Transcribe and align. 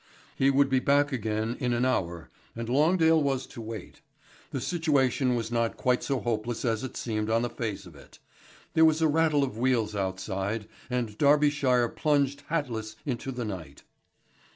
He 0.35 0.49
would 0.49 0.67
be 0.67 0.79
back 0.79 1.11
again 1.11 1.57
in 1.59 1.73
an 1.73 1.85
hour 1.85 2.31
and 2.55 2.67
Longdale 2.67 3.21
was 3.21 3.45
to 3.45 3.61
wait. 3.61 4.01
The 4.49 4.59
situation 4.59 5.35
was 5.35 5.51
not 5.51 5.77
quite 5.77 6.01
so 6.01 6.21
hopeless 6.21 6.65
as 6.65 6.83
it 6.83 6.97
seemed 6.97 7.29
on 7.29 7.43
the 7.43 7.51
face 7.51 7.85
of 7.85 7.95
it. 7.95 8.17
There 8.73 8.83
was 8.83 9.03
a 9.03 9.07
rattle 9.07 9.43
of 9.43 9.59
wheels 9.59 9.95
outside 9.95 10.67
and 10.89 11.15
Darbyshire 11.19 11.89
plunged 11.89 12.41
hatless 12.49 12.95
into 13.05 13.31
the 13.31 13.45
night. 13.45 13.83